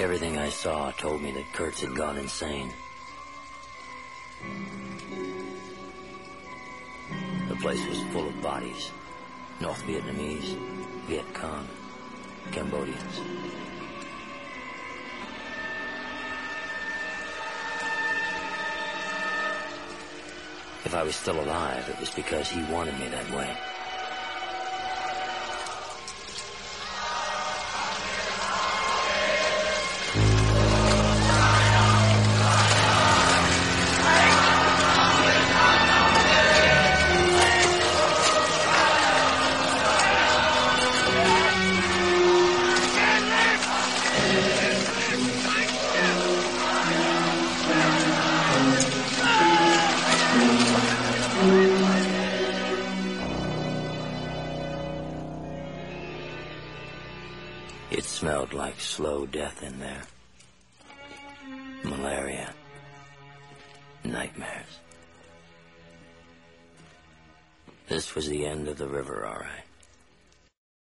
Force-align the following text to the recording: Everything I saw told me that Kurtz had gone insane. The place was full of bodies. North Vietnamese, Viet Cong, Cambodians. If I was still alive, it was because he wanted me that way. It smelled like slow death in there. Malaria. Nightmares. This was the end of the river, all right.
Everything 0.00 0.38
I 0.38 0.48
saw 0.48 0.90
told 0.92 1.20
me 1.20 1.30
that 1.32 1.52
Kurtz 1.52 1.82
had 1.82 1.94
gone 1.94 2.16
insane. 2.16 2.72
The 7.50 7.56
place 7.56 7.86
was 7.86 8.00
full 8.04 8.26
of 8.26 8.40
bodies. 8.40 8.92
North 9.60 9.82
Vietnamese, 9.82 10.56
Viet 11.06 11.34
Cong, 11.34 11.68
Cambodians. 12.50 13.20
If 20.86 20.94
I 20.94 21.02
was 21.02 21.14
still 21.14 21.38
alive, 21.38 21.86
it 21.90 22.00
was 22.00 22.08
because 22.08 22.48
he 22.48 22.62
wanted 22.72 22.98
me 22.98 23.08
that 23.08 23.30
way. 23.32 23.54
It 57.90 58.04
smelled 58.04 58.52
like 58.52 58.80
slow 58.80 59.26
death 59.26 59.62
in 59.62 59.78
there. 59.80 60.02
Malaria. 61.82 62.54
Nightmares. 64.04 64.78
This 67.88 68.14
was 68.14 68.28
the 68.28 68.46
end 68.46 68.68
of 68.68 68.78
the 68.78 68.86
river, 68.86 69.26
all 69.26 69.40
right. 69.40 69.64